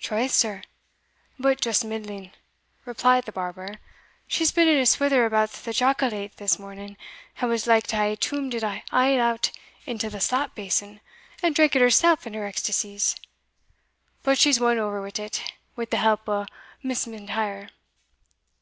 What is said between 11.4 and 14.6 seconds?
and drank it hersell in her ecstacies but she's